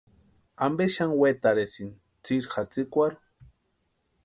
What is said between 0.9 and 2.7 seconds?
xani wetarhisïni tsiri